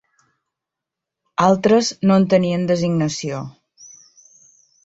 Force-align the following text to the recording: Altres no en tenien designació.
Altres 1.47 1.91
no 2.11 2.17
en 2.21 2.25
tenien 2.33 2.65
designació. 2.73 3.43